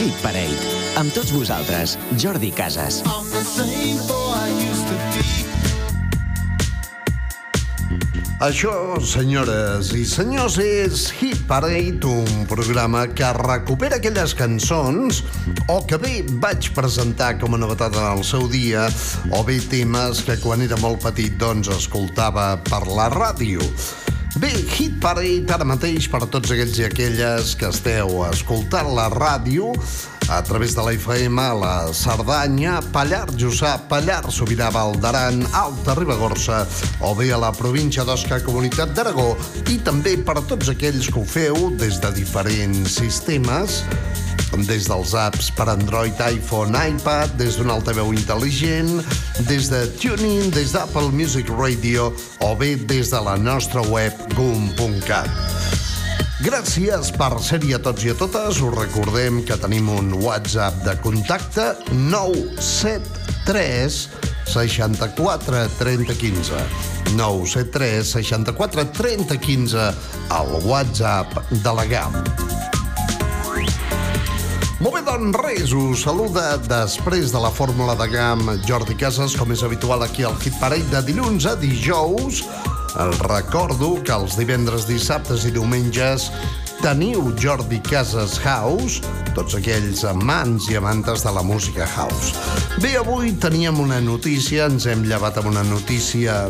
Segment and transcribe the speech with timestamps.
[0.00, 0.56] Hit Parade.
[0.96, 3.02] Amb tots vosaltres, Jordi Casas.
[3.04, 5.20] I'm the same boy I used to be.
[8.40, 15.20] Això, senyores i senyors, és Hit Parade, un programa que recupera aquelles cançons
[15.68, 18.88] o que bé vaig presentar com a novetat en el seu dia
[19.36, 23.68] o bé temes que quan era molt petit doncs escoltava per la ràdio.
[24.38, 29.08] Bé, Hit Parade ara mateix per a tots aquells i aquelles que esteu escoltant la
[29.10, 29.72] ràdio
[30.30, 36.62] a través de la FM la Cerdanya, Pallar Jussà, Pallar Sobirà, Valdaran, Alta Ribagorça
[37.02, 39.32] o bé a la província d'Osca, Comunitat d'Aragó
[39.66, 43.82] i també per a tots aquells que ho feu des de diferents sistemes
[44.66, 49.02] des dels apps per Android, iPhone, iPad, des d'un altaveu intel·ligent,
[49.48, 55.30] des de Tuning, des d'Apple Music Radio o bé des de la nostra web gum.cat.
[56.40, 58.62] Gràcies per ser-hi a tots i a totes.
[58.64, 64.08] Us recordem que tenim un WhatsApp de contacte 973
[64.48, 66.64] 64 30 15.
[67.12, 69.92] 973 64 30 15
[70.40, 72.79] al WhatsApp de la GAM.
[74.80, 79.52] Molt bé, doncs res, us saluda després de la fórmula de GAM Jordi Casas, com
[79.52, 82.40] és habitual aquí al Hit Parade de dilluns a dijous.
[82.96, 86.30] El recordo que els divendres, dissabtes i diumenges
[86.80, 89.04] teniu Jordi Casas House,
[89.36, 92.32] tots aquells amants i amantes de la música house.
[92.80, 96.46] Bé, avui teníem una notícia, ens hem llevat amb una notícia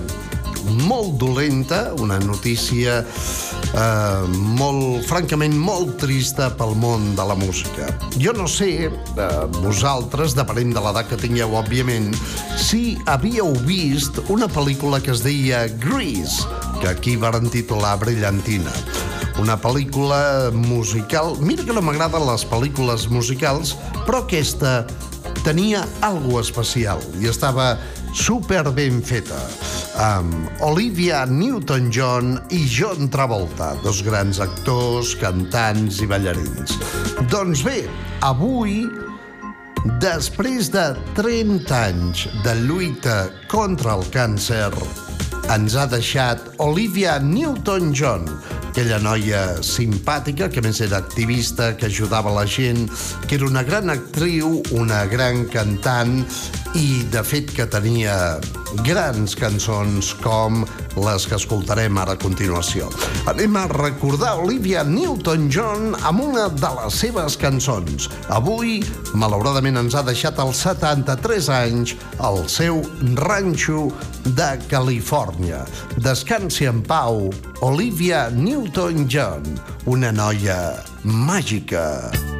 [0.86, 4.24] molt dolenta, una notícia eh,
[4.58, 7.90] molt, francament, molt trista pel món de la música.
[8.20, 9.28] Jo no sé, eh,
[9.60, 12.10] vosaltres, depenent de l'edat que tingueu, òbviament,
[12.60, 16.46] si havíeu vist una pel·lícula que es deia Grease,
[16.80, 18.72] que aquí varen titular Brillantina.
[19.40, 21.36] Una pel·lícula musical...
[21.40, 24.82] Mira que no m'agraden les pel·lícules musicals, però aquesta
[25.44, 27.72] tenia algo especial i estava
[28.12, 29.38] super ben feta
[30.00, 36.78] amb Olivia Newton-John i John Travolta, dos grans actors, cantants i ballarins.
[37.28, 37.82] Doncs bé,
[38.24, 38.86] avui,
[40.00, 40.86] després de
[41.18, 43.18] 30 anys de lluita
[43.52, 44.72] contra el càncer,
[45.52, 48.24] ens ha deixat Olivia Newton-John,
[48.70, 52.86] aquella noia simpàtica, que més era activista, que ajudava la gent,
[53.26, 56.20] que era una gran actriu, una gran cantant
[56.78, 58.14] i, de fet, que tenia
[58.86, 60.62] grans cançons com
[61.02, 62.86] les que escoltarem ara a continuació.
[63.30, 68.06] Anem a recordar Olivia Newton-John amb una de les seves cançons.
[68.30, 68.78] Avui,
[69.18, 71.96] malauradament, ens ha deixat als 73 anys
[72.26, 72.82] el seu
[73.18, 73.88] ranxo
[74.38, 75.64] de Califòrnia.
[75.98, 77.26] Descansi en pau,
[77.66, 78.59] Olivia Newton-John,
[79.86, 82.10] una noia màgica.
[82.12, 82.39] Come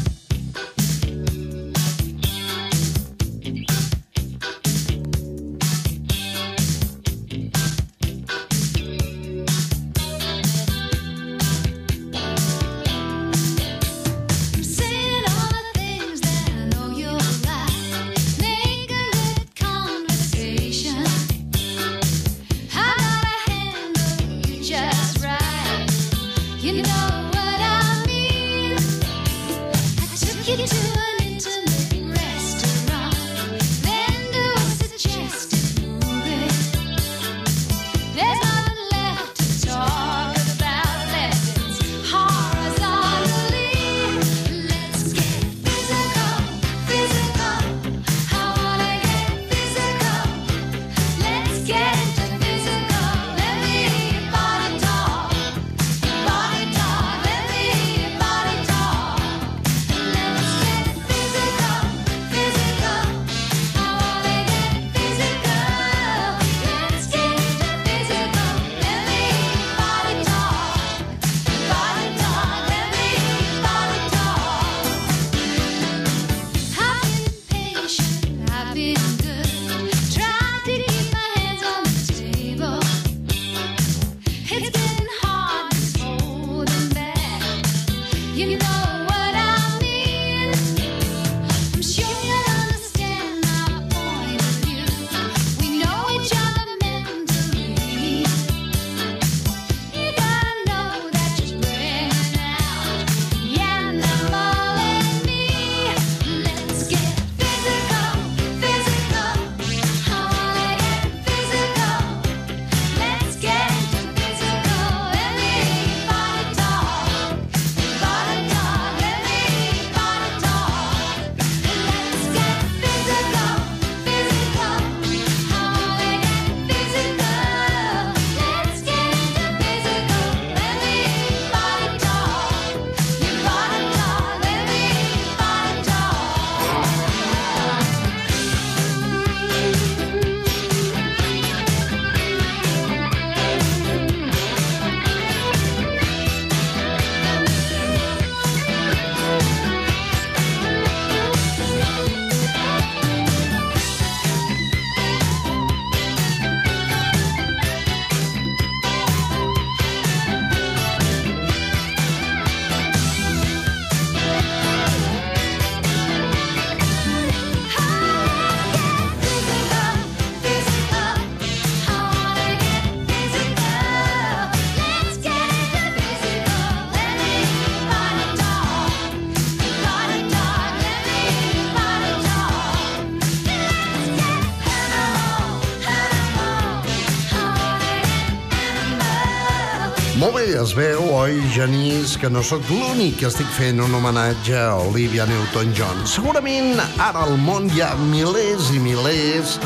[190.71, 195.25] es veu, oi, Genís, que no sóc l'únic que estic fent un homenatge a Olivia
[195.27, 196.05] Newton-John.
[196.07, 199.57] Segurament ara al món hi ha milers i milers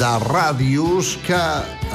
[0.00, 1.38] de ràdios que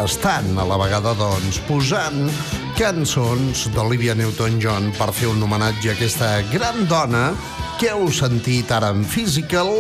[0.06, 2.32] estan a la vegada, doncs, posant
[2.80, 7.28] cançons d'Olivia Newton-John per fer un homenatge a aquesta gran dona
[7.76, 9.74] que heu sentit ara en Physical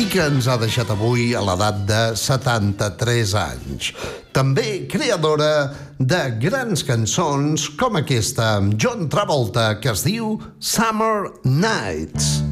[0.00, 3.92] i que ens ha deixat avui a l'edat de 73 anys.
[4.34, 5.52] També creadora
[5.98, 12.45] de grans cançons com aquesta amb John Travolta que es diu Summer Nights.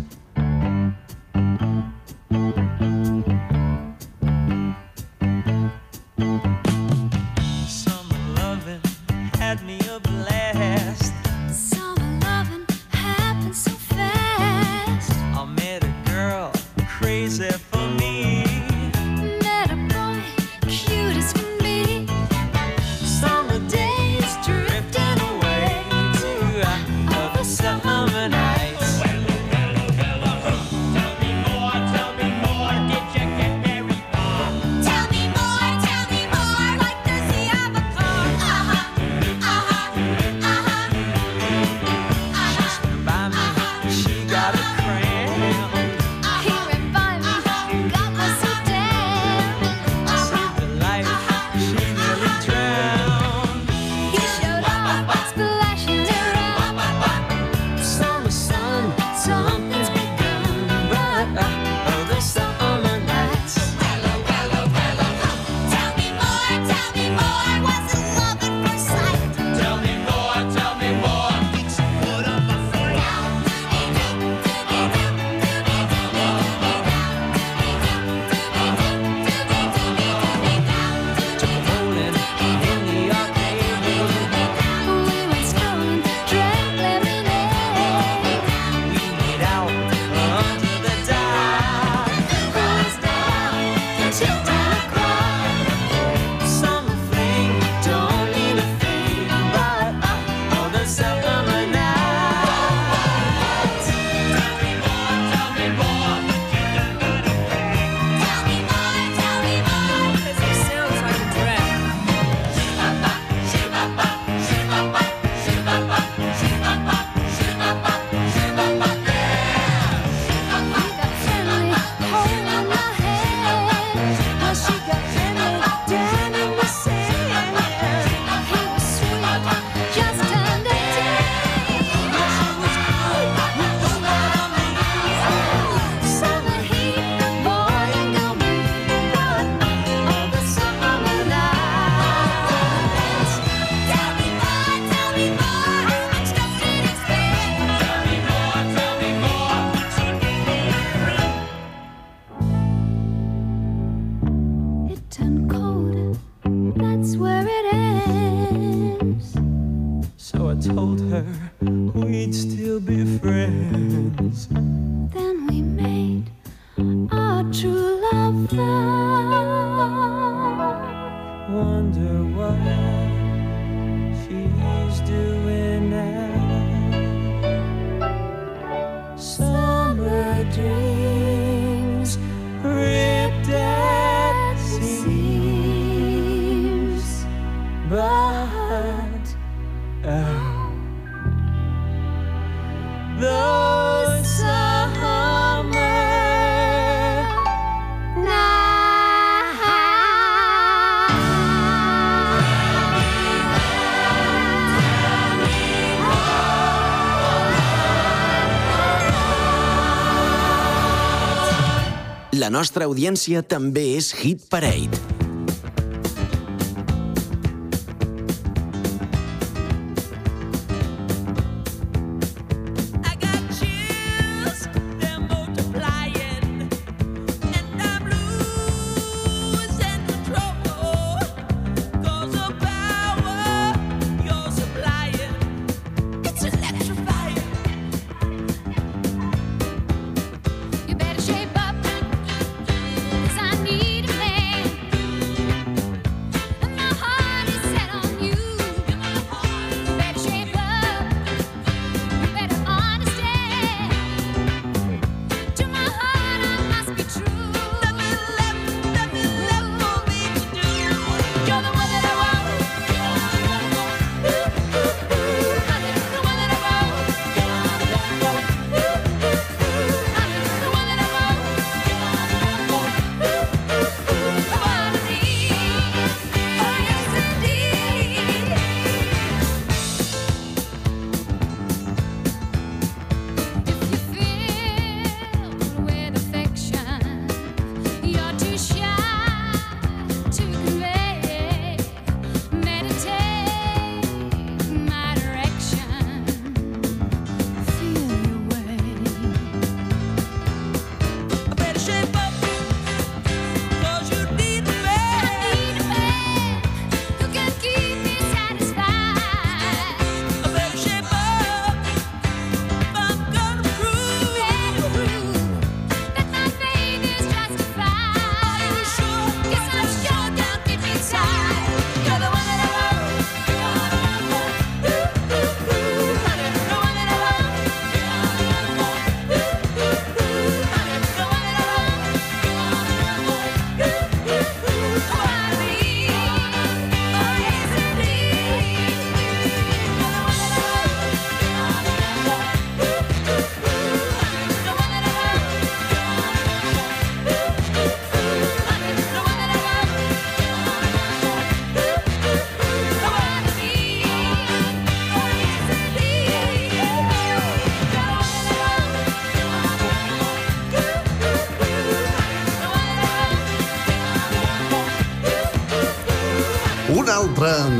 [212.44, 215.13] la nostra audiència també és Hit Parade.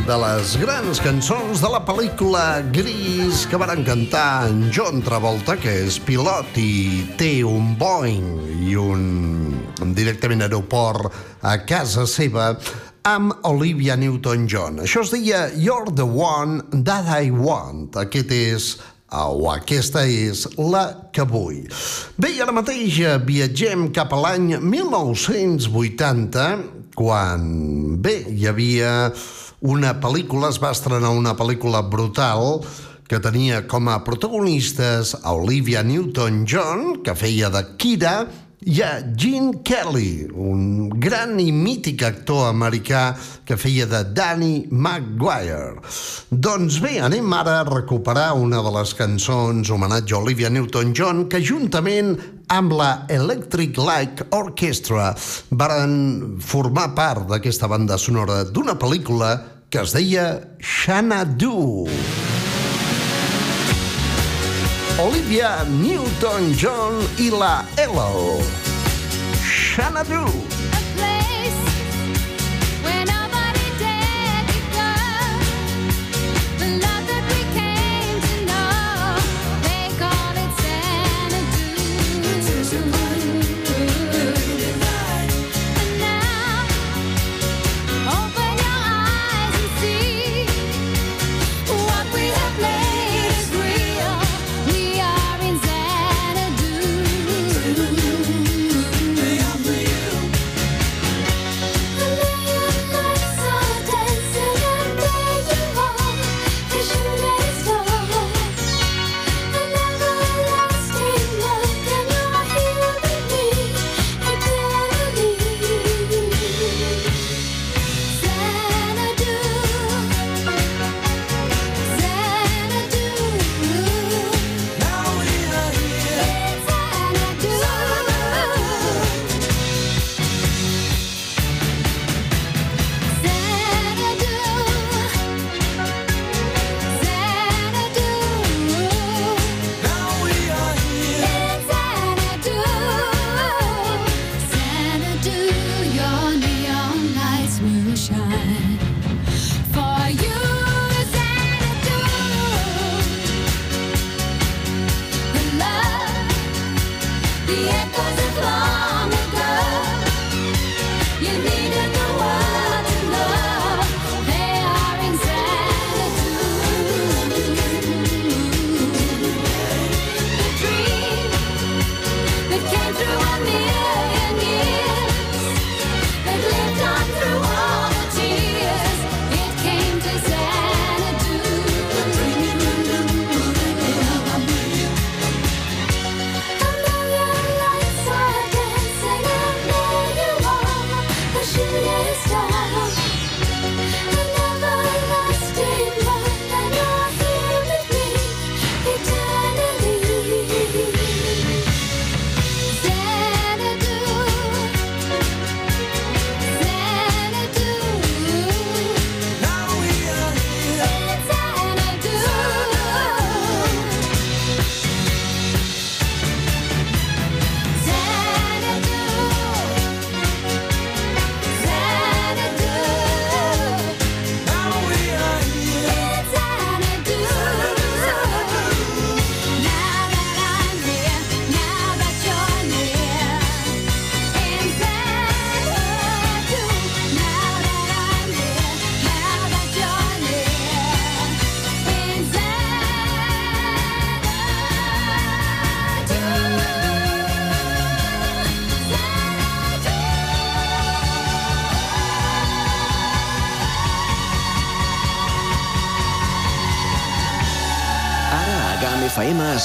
[0.05, 5.73] De les grans cançons de la pel·lícula Gris que van cantar en John Travolta, que
[5.87, 8.27] és pilot i té un Boeing
[8.69, 11.09] i un directament aeroport
[11.41, 12.53] a casa seva
[13.09, 14.83] amb Olivia Newton-John.
[14.85, 17.97] Això es deia You're the one that I want.
[17.97, 18.77] Aquest és
[19.15, 21.65] o aquesta és la que vull.
[22.21, 26.49] Bé, i ara mateix viatgem cap a l'any 1980,
[26.99, 27.41] quan,
[28.03, 28.93] bé, hi havia
[29.65, 32.61] una pel·lícula, es va estrenar una pel·lícula brutal
[33.09, 38.17] que tenia com a protagonistes a Olivia Newton-John, que feia de Kira,
[38.65, 43.13] i a Gene Kelly, un gran i mític actor americà
[43.45, 45.83] que feia de Danny Maguire.
[46.31, 51.43] Doncs bé, anem ara a recuperar una de les cançons homenatge a Olivia Newton-John que
[51.45, 52.15] juntament
[52.53, 55.13] amb la Electric Light Orchestra
[55.51, 59.37] varen formar part d'aquesta banda sonora d'una pel·lícula
[59.75, 61.89] que es deia Xanadu.
[65.03, 68.39] Olivia Newton-John i la Elo.
[69.43, 70.29] Xanadu.
[70.31, 70.54] A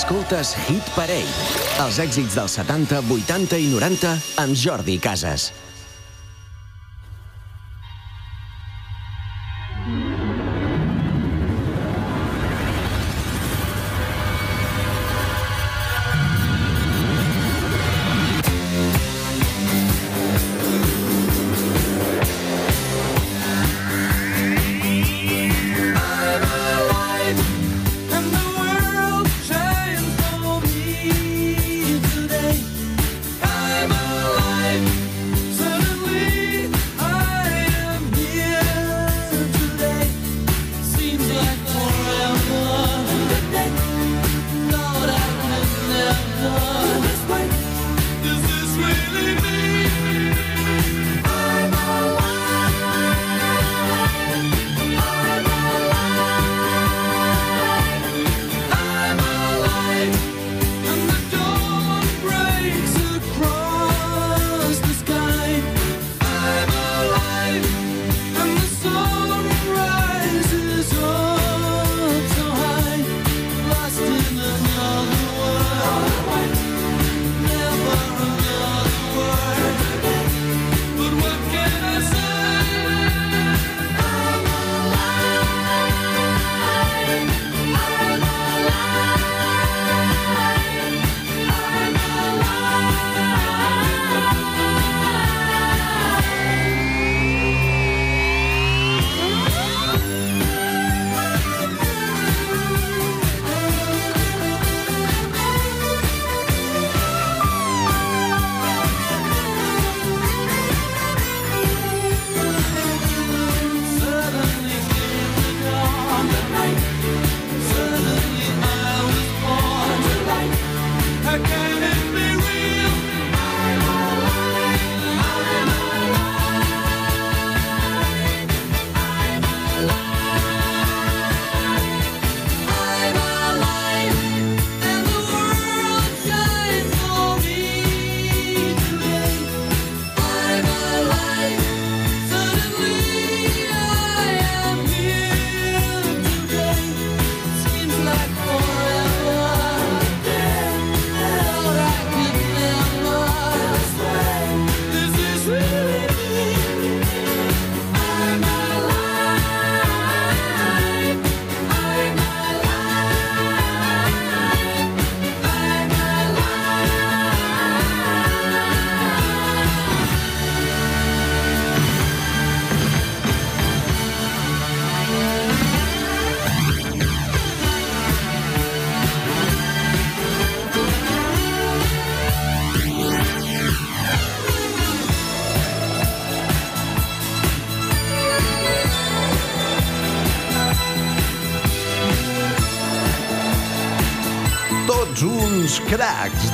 [0.09, 1.29] escoltes Hit Parade.
[1.83, 5.51] Els èxits dels 70, 80 i 90 amb Jordi Casas.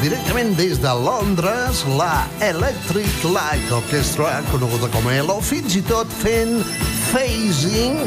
[0.06, 6.60] Directament des de Londres, la Electric Light Orchestra, coneguda com ELO, fins i tot fent
[7.08, 7.98] phasing,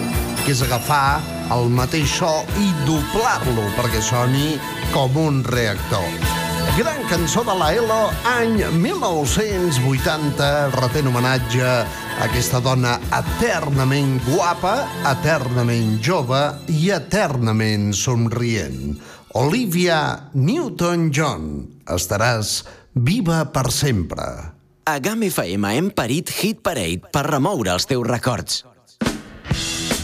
[0.44, 1.18] que és agafar
[1.56, 2.30] el mateix so
[2.62, 4.52] i doblar-lo perquè soni
[4.92, 6.06] com un reactor.
[6.76, 11.80] Gran cançó de la ELO, any 1980, retent homenatge a
[12.28, 14.84] aquesta dona eternament guapa,
[15.16, 18.94] eternament jove i eternament somrient.
[19.34, 21.77] Olivia Newton-John.
[21.88, 22.62] Estaràs
[22.94, 24.24] viva per sempre.
[24.88, 28.62] A GAM FM hem parit Hit Parade per remoure els teus records.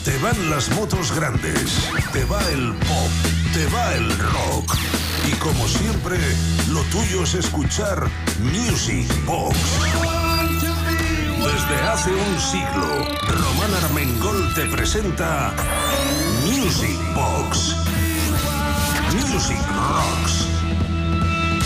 [0.05, 1.79] Te van las motos grandes,
[2.13, 4.77] te va el pop, te va el rock.
[5.27, 6.19] Y como siempre,
[6.69, 8.11] lo tuyo es escuchar
[8.43, 9.57] Music Box.
[11.39, 15.55] Desde hace un siglo, Román Armengol te presenta
[16.45, 17.77] Music Box.
[19.15, 20.54] Music Rocks.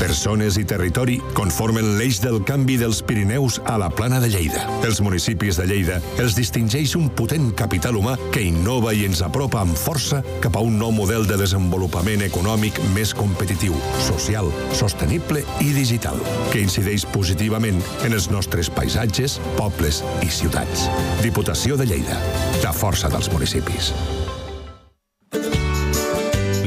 [0.00, 4.62] Persones i territori conformen l'eix del canvi dels Pirineus a la plana de Lleida.
[4.88, 9.60] Els municipis de Lleida els distingeix un potent capital humà que innova i ens apropa
[9.60, 15.68] amb força cap a un nou model de desenvolupament econòmic més competitiu, social, sostenible i
[15.76, 16.16] digital,
[16.48, 20.88] que incideix positivament en els nostres paisatges, pobles i ciutats.
[21.20, 22.16] Diputació de Lleida.
[22.64, 23.92] La força dels municipis.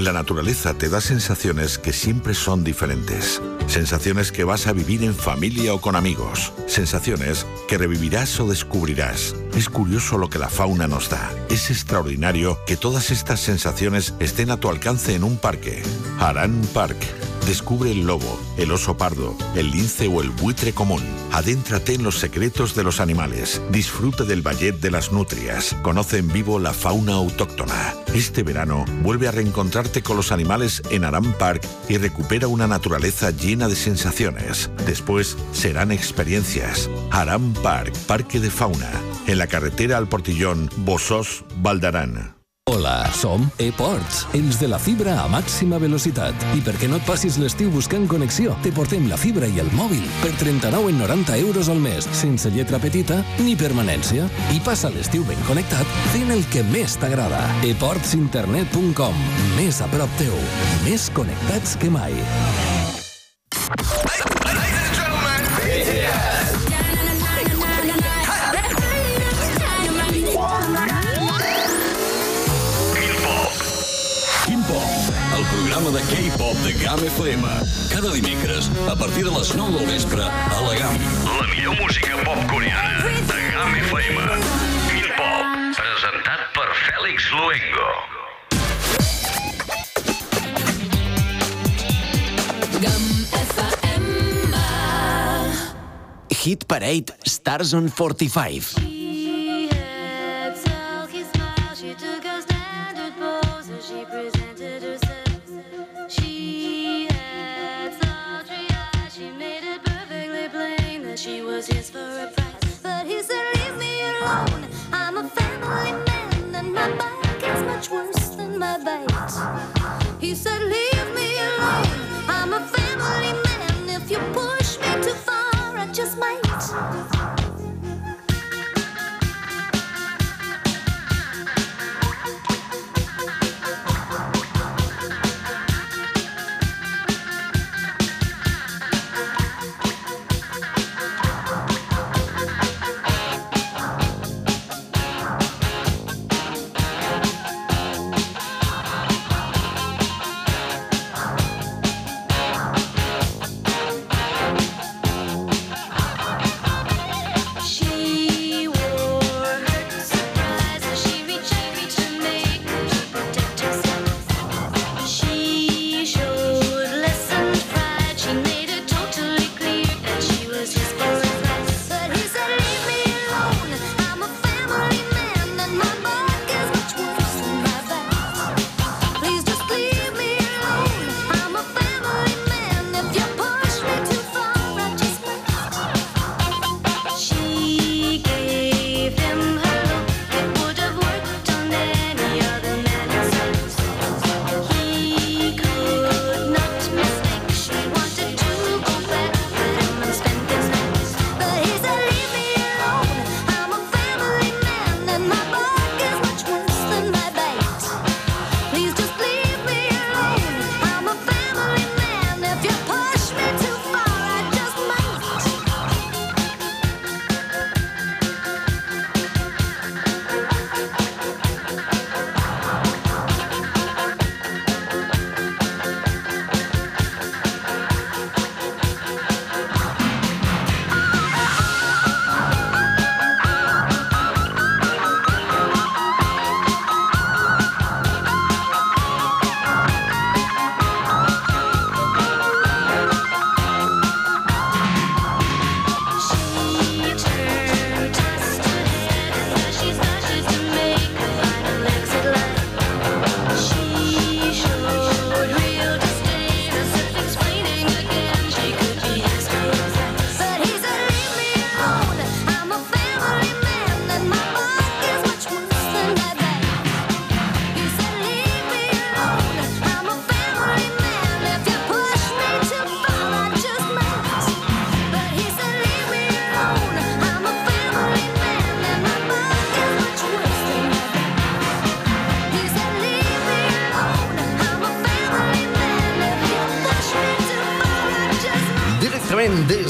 [0.04, 3.42] La naturaleza te da sensaciones que siempre son diferentes.
[3.68, 6.52] Sensaciones que vas a vivir en familia o con amigos.
[6.68, 9.34] Sensaciones que revivirás o descubrirás.
[9.56, 11.32] Es curioso lo que la fauna nos da.
[11.50, 15.82] Es extraordinario que todas estas sensaciones estén a tu alcance en un parque.
[16.20, 16.98] Aran Park.
[17.46, 21.04] Descubre el lobo, el oso pardo, el lince o el buitre común.
[21.34, 23.62] Adéntrate en los secretos de los animales.
[23.70, 25.76] Disfrute del ballet de las nutrias.
[25.84, 27.96] Conoce en vivo la fauna autóctona.
[28.14, 33.32] Este verano vuelve a reencontrarte con los animales en Aram Park y recupera una naturaleza
[33.32, 34.72] llena de sensaciones.
[34.86, 36.90] Después serán experiencias.
[37.12, 38.90] Aram Park, Parque de Fauna.
[39.28, 42.43] En la carretera al Portillón, Bosós, Valdarán.
[42.72, 46.46] Hola, som ePorts, els de la fibra a màxima velocitat.
[46.56, 50.04] I perquè no et passis l'estiu buscant connexió, te portem la fibra i el mòbil
[50.22, 54.30] per 39,90 euros al mes, sense lletra petita ni permanència.
[54.56, 57.44] I passa l'estiu ben connectat fent el que més t'agrada.
[57.68, 59.26] eportsinternet.com,
[59.60, 60.40] més a prop teu,
[60.88, 62.16] més connectats que mai.
[76.64, 77.44] De GAM FM.
[77.92, 80.98] Cada dimecres, a partir de les 9 del vespre, a la GAM.
[81.40, 84.18] La millor música pop coreana de GAM FM.
[84.88, 85.46] Quin Pop,
[85.76, 87.92] presentat per Fèlix Luengo.
[96.44, 99.03] Hit Parade Stars on 45.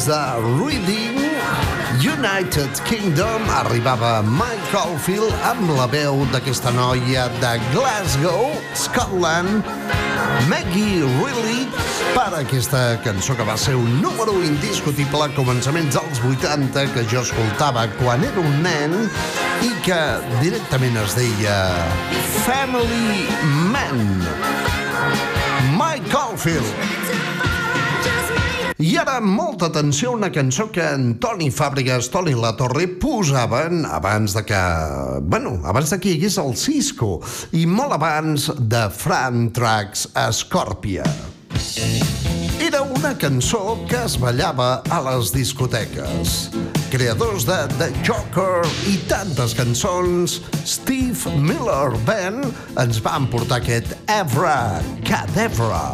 [0.05, 1.19] Des de Reading,
[1.99, 9.63] United Kingdom, arribava Mike Oldfield amb la veu d'aquesta noia de Glasgow, Scotland,
[10.49, 11.67] Maggie Reilly,
[12.15, 17.21] per aquesta cançó que va ser un número indiscutible a començaments dels 80 que jo
[17.23, 18.97] escoltava quan era un nen
[19.63, 20.01] i que
[20.41, 21.59] directament es deia
[22.43, 23.29] Family
[23.71, 24.03] Man.
[25.77, 27.32] Mike Oldfield.
[28.81, 33.85] I ara, molta atenció a una cançó que en Toni Fàbregas, Toni La Torre posaven
[33.85, 34.61] abans de que...
[35.21, 37.19] Bueno, abans de que hi hagués el Cisco
[37.53, 40.07] i molt abans de Fran Trax
[40.39, 41.05] Scorpia.
[42.63, 46.49] Era una cançó que es ballava a les discoteques.
[46.89, 52.49] Creadors de The Joker i tantes cançons, Steve Miller Band
[52.81, 55.85] ens van portar aquest Evra Cadevra.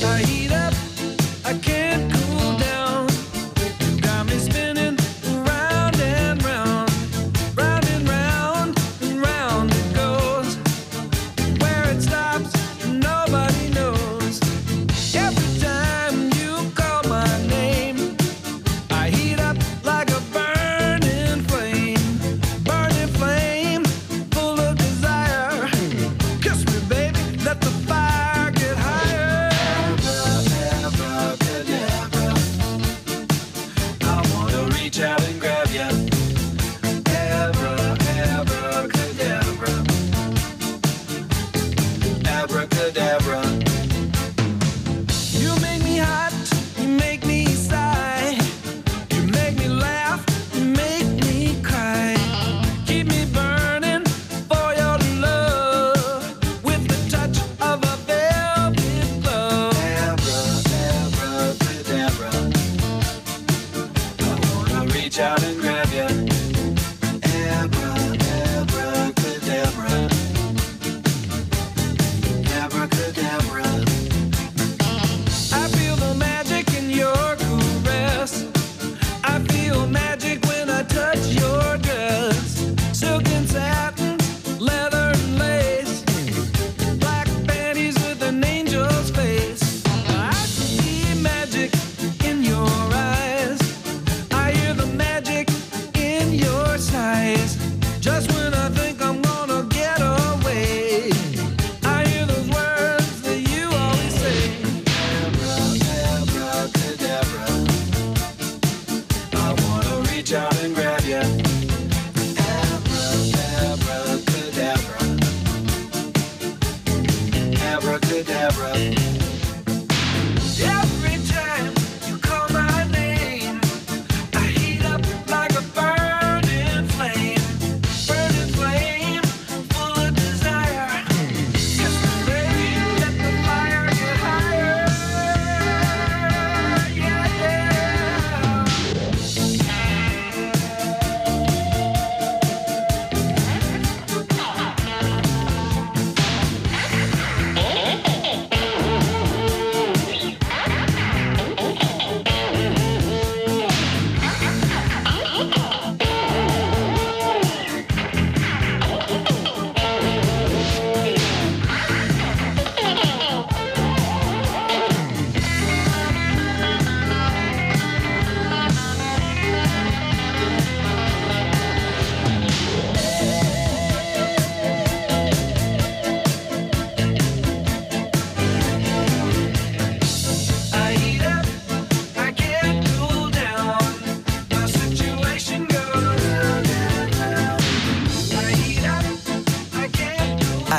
[0.00, 0.69] Up,
[1.50, 1.79] I can't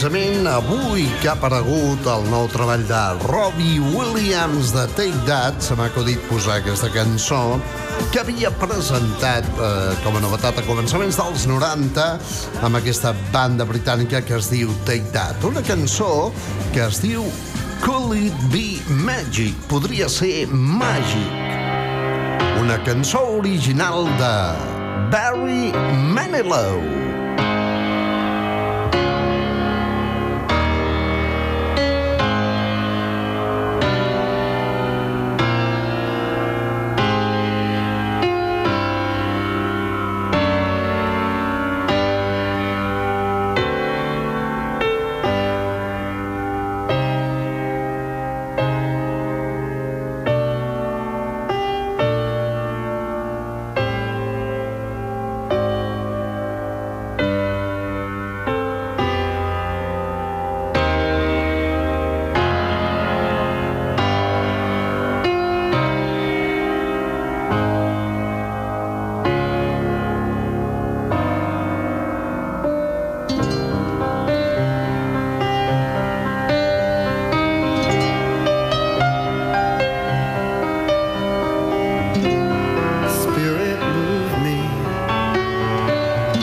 [0.00, 5.76] Precisament avui que ha aparegut el nou treball de Robbie Williams de Take That, se
[5.76, 7.58] m'ha acudit posar aquesta cançó
[8.08, 12.06] que havia presentat eh, com a novetat a començaments dels 90
[12.64, 15.44] amb aquesta banda britànica que es diu Take That.
[15.44, 16.30] Una cançó
[16.72, 17.28] que es diu
[17.84, 19.52] Could It Be Magic?
[19.68, 21.36] Podria ser màgic.
[22.64, 24.34] Una cançó original de
[25.12, 25.76] Barry
[26.16, 27.09] Manilow.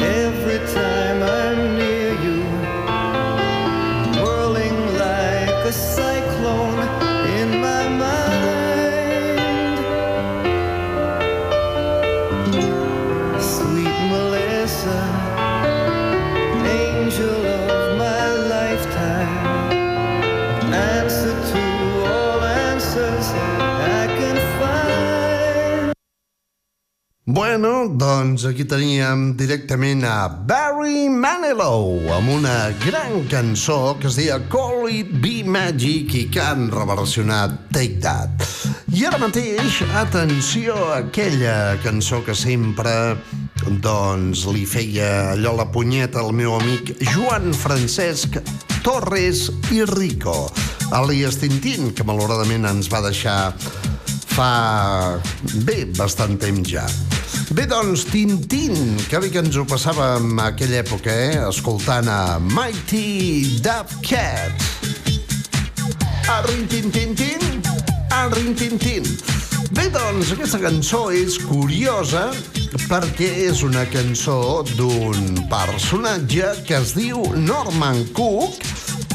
[0.01, 0.86] Every time
[27.37, 34.39] Bueno, doncs aquí teníem directament a Barry Manilow amb una gran cançó que es deia
[34.49, 38.41] Call It Be Magic i que han reversionat Take That.
[38.89, 43.13] I ara mateix, atenció a aquella cançó que sempre
[43.85, 48.39] doncs li feia allò la punyeta al meu amic Joan Francesc
[48.81, 50.47] Torres i Rico,
[50.89, 53.53] alias Tintín, que malauradament ens va deixar
[54.33, 55.21] fa
[55.69, 56.87] bé bastant temps ja.
[57.49, 61.37] Bé, doncs, Tintín, que bé que ens ho passàvem a aquella època, eh?
[61.47, 64.65] Escoltant a Mighty Dub Cat.
[66.33, 67.61] Arrin, tin, tin, tin,
[68.11, 69.07] arrin, tin, tin.
[69.71, 72.25] Bé, doncs, aquesta cançó és curiosa
[72.89, 78.59] perquè és una cançó d'un personatge que es diu Norman Cook,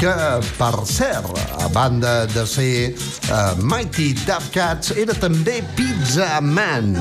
[0.02, 0.14] que,
[0.58, 2.94] per cert, a banda de ser
[3.30, 6.96] uh, Mighty Dub Cats, era també Pizza Man.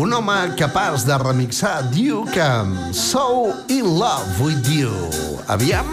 [0.00, 4.96] Un home capaç de remixar Duke amb So in Love with You.
[5.52, 5.92] Aviam...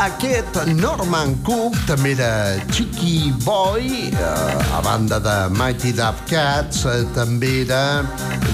[0.00, 7.02] Aquest Norman Cook també era Chicky Boy, eh, a banda de Mighty Dub Cats, eh,
[7.12, 8.00] també era,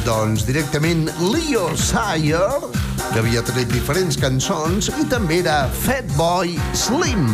[0.03, 2.67] doncs, directament Leo Sayer,
[3.13, 7.31] que havia tret diferents cançons, i també era Fatboy Slim.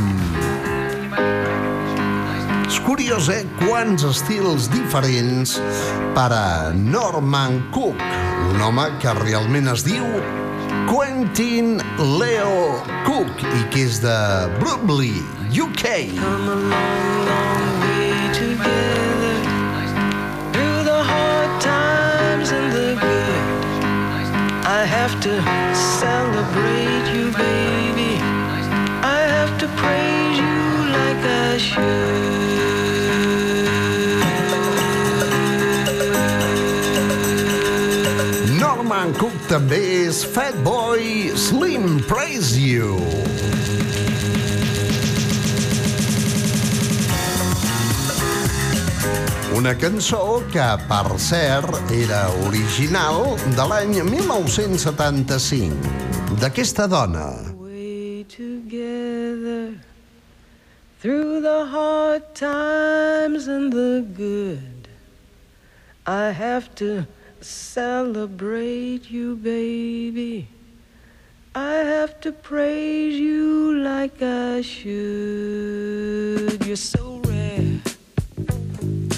[2.69, 3.47] És curiós, eh?
[3.65, 5.57] Quants estils diferents
[6.13, 6.47] per a
[6.77, 8.05] Norman Cook,
[8.53, 10.42] un home que realment es diu
[10.89, 14.49] Quentin Leo Cook i que és de
[15.53, 15.85] UK.
[20.53, 23.45] Through the hard times and the good,
[24.65, 25.35] I have to
[26.01, 28.13] celebrate you, baby.
[29.03, 30.57] I have to praise you
[30.97, 32.12] like I should.
[39.53, 42.97] També és Fatboy Slim Praise You.
[49.53, 55.77] Una cançó que, per cert, era original de l'any 1975,
[56.41, 57.53] d'aquesta dona.
[58.33, 59.75] together
[61.01, 64.89] through the hard times and the good.
[66.07, 67.07] I have to
[67.45, 70.49] celebrate you, baby.
[71.55, 74.87] I have to praise you like I should.
[76.67, 77.81] You're so rare.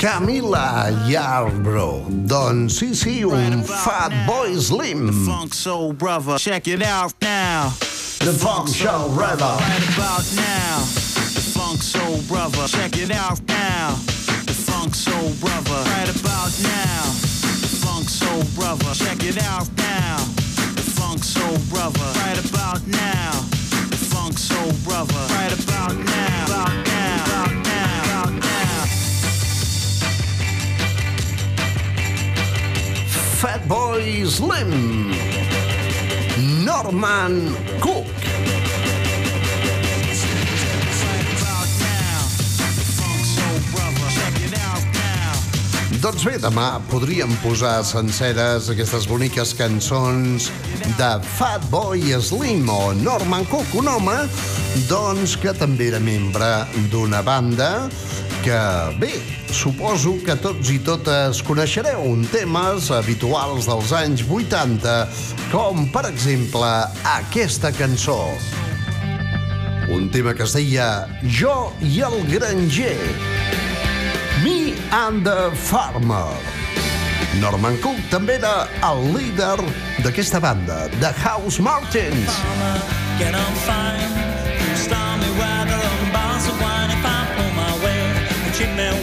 [0.01, 2.27] Camila Yarbrough.
[2.27, 5.13] Doncs sí, sí, un Fat Boy Slim.
[5.25, 7.69] Funk Soul Brother, check it out now.
[8.21, 9.57] The Funk Soul Brother.
[9.61, 10.79] Right about now.
[11.35, 13.97] The Funk Soul Brother, check it out now.
[14.47, 15.81] The Funk funk soul brother.
[15.91, 17.34] Right about now, the
[18.05, 18.95] funk soul brother.
[18.95, 20.17] Check it out now,
[20.75, 22.05] the funk soul brother.
[22.21, 23.31] Right about now,
[23.89, 25.15] the funk soul brother.
[25.33, 28.85] Right about now, about now, about now, about now.
[33.41, 35.15] Fatboy Slim.
[36.65, 38.34] Norman Cook.
[46.15, 50.47] Doncs bé, demà podríem posar senceres aquestes boniques cançons
[50.95, 54.15] de Fatboy Slim o Norman Cook, un home
[54.87, 56.53] doncs que també era membre
[56.93, 57.89] d'una banda
[58.45, 58.63] que,
[59.03, 59.11] bé,
[59.51, 64.97] suposo que tots i totes coneixereu un temes habituals dels anys 80,
[65.51, 66.75] com, per exemple,
[67.19, 68.21] aquesta cançó.
[69.91, 73.34] Un tema que es deia Jo i el granger.
[74.45, 76.29] Me and the Farmer.
[77.41, 79.57] Norman Cook també era el líder
[80.05, 82.29] d'aquesta banda, The House Martins.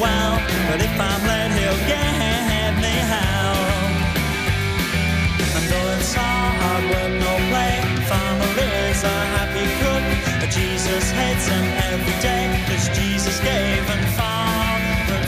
[0.01, 0.37] Well.
[0.69, 3.53] But if I'm late, he'll get me how.
[5.69, 7.75] Though it's all hard work, no play,
[8.09, 8.53] farmer
[8.89, 10.05] is a happy cook.
[10.39, 14.60] But Jesus hates him every day, cause Jesus gave and farmer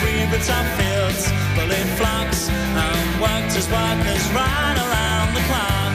[0.00, 5.94] breathe with some fields, bullet flocks, and worked as workers right around the clock.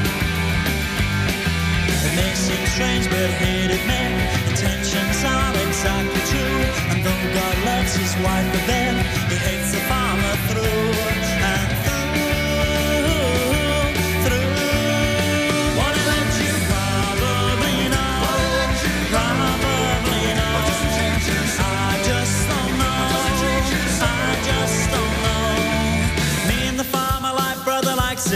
[2.06, 4.12] It may seem strange, but he'd admit
[4.50, 6.60] intentions are exactly true.
[6.92, 8.96] And though God loves his wife a bit,
[9.32, 11.09] he hates the farmer through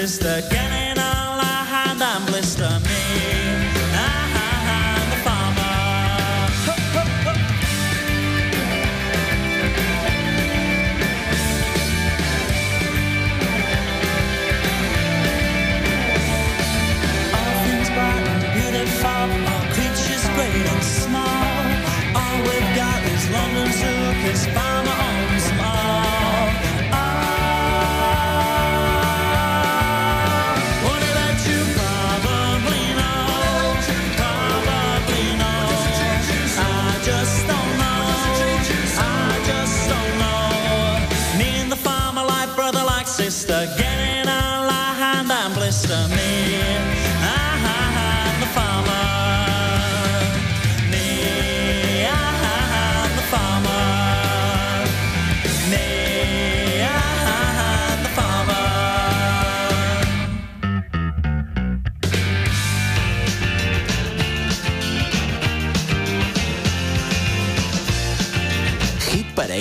[0.04, 0.82] is the Gannon.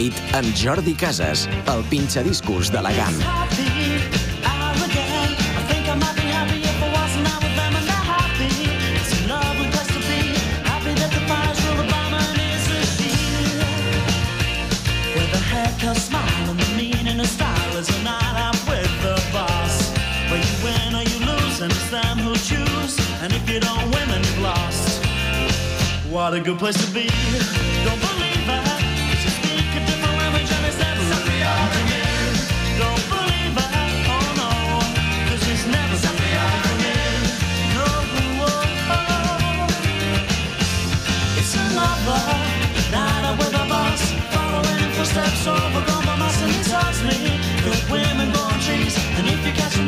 [0.02, 3.14] Parade amb Jordi Casas, el pinxadiscos de la GAM.
[26.10, 27.61] What a good place to be.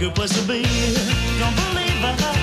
[0.00, 0.62] good place to be.
[1.38, 2.39] Don't believe I.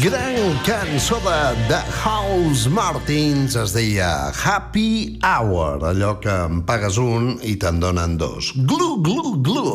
[0.00, 1.38] gran cançó de
[1.68, 8.16] The House Martins es deia Happy Hour, allò que en pagues un i te'n donen
[8.20, 8.52] dos.
[8.68, 9.72] Glu, glu, glu.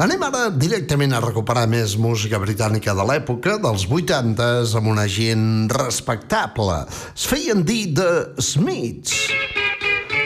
[0.00, 5.68] Anem ara directament a recuperar més música britànica de l'època, dels 80s, amb una gent
[5.74, 6.84] respectable.
[7.12, 9.28] Es feien dir The Smiths.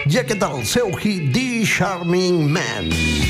[0.07, 3.22] I aquest el seu hit, The Charming Man.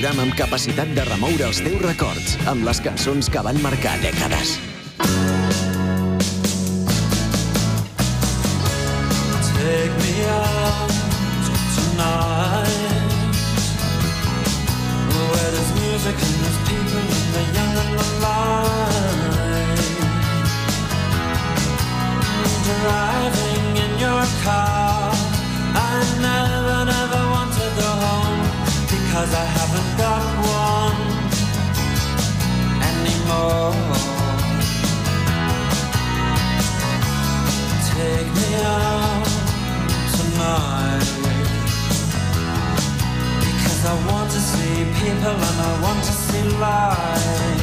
[0.00, 4.56] programa amb capacitat de remoure els teus records amb les cançons que van marcar dècades.
[45.90, 47.58] fantasy line.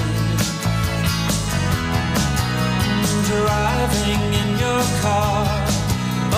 [3.31, 5.45] Driving in your car.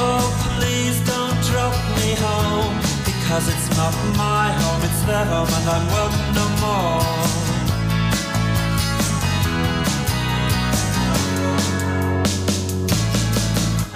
[0.04, 2.76] Oh, please don't drop me home.
[3.10, 7.02] Because it's not my home, it's their home, and I'm welcome no more.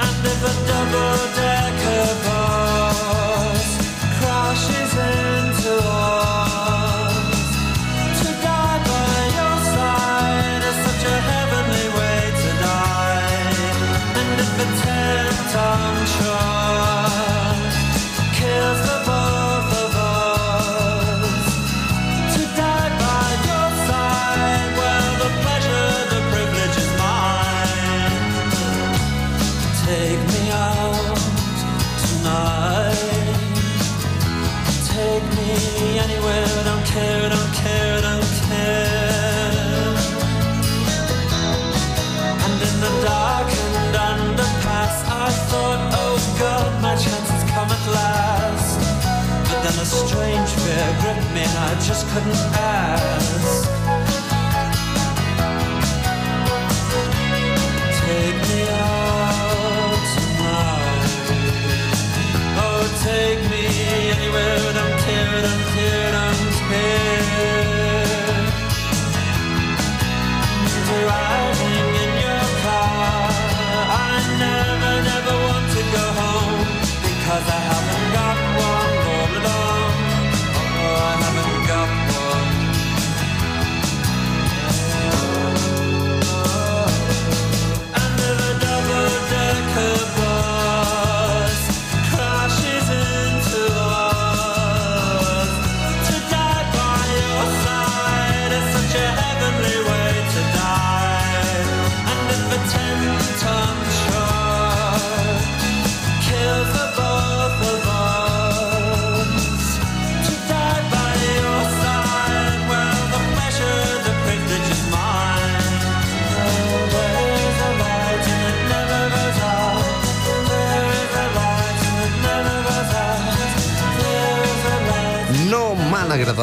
[0.06, 2.33] And if a double decker
[51.02, 53.43] gripped me and I just couldn't ask.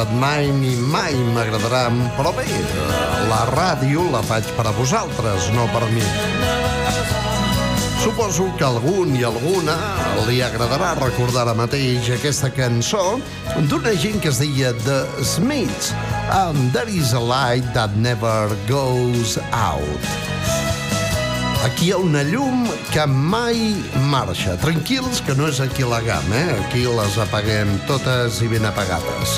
[0.00, 2.46] Agradat mai ni mai m'agradaran, però bé,
[3.28, 6.04] la ràdio la faig per a vosaltres, no per mi.
[8.00, 9.76] Suposo que algun i alguna
[10.26, 13.20] li agradarà recordar ara mateix aquesta cançó
[13.68, 15.92] d'una gent que es deia The Smiths,
[16.32, 20.29] and There is a light that never goes out.
[21.60, 23.58] Aquí hi ha una llum que mai
[24.08, 24.54] marxa.
[24.62, 26.54] Tranquils, que no és aquí la gam, eh?
[26.56, 29.34] Aquí les apaguem totes i ben apagades.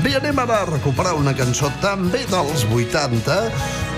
[0.00, 3.36] Bé, anem ara a recuperar una cançó també dels 80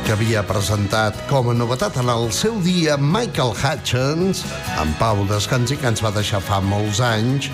[0.03, 4.43] que havia presentat com a novetat en el seu dia Michael Hutchins,
[4.83, 7.47] en Pau Descansi, que ens va deixar fa molts anys,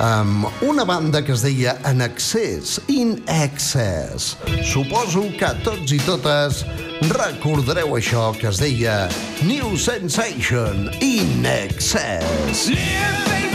[0.00, 4.34] amb una banda que es deia En Excess, In Excess.
[4.72, 6.64] Suposo que tots i totes
[7.12, 8.96] recordareu això que es deia
[9.44, 12.68] New Sensation, In Excess.
[12.72, 13.49] Living